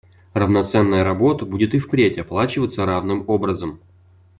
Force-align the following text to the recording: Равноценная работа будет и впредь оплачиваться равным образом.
Равноценная 0.33 1.03
работа 1.03 1.45
будет 1.45 1.75
и 1.75 1.79
впредь 1.79 2.17
оплачиваться 2.17 2.85
равным 2.87 3.23
образом. 3.27 3.79